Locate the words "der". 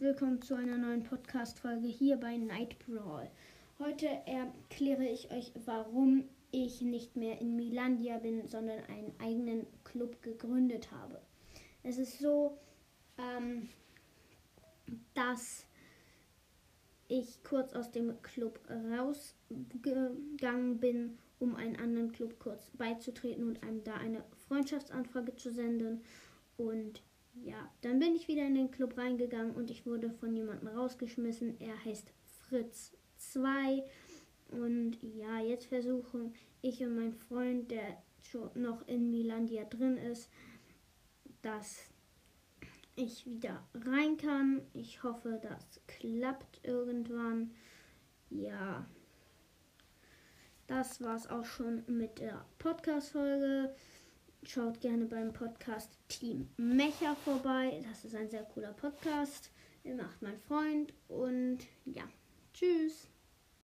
37.70-38.02, 52.18-52.44